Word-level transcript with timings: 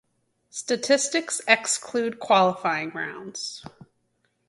Statistics 0.49 1.43
exclude 1.47 2.19
qualifying 2.19 2.89
rounds. 2.89 3.63